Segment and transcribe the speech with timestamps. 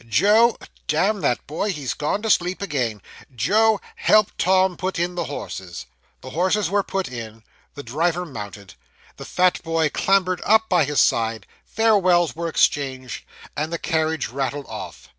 [0.09, 0.57] Joe
[0.87, 3.03] damn that boy, he's gone to sleep again
[3.35, 5.85] Joe, help Tom put in the horses.'
[6.21, 7.43] The horses were put in
[7.75, 8.73] the driver mounted
[9.17, 13.23] the fat boy clambered up by his side farewells were exchanged
[13.55, 15.07] and the carriage rattled off.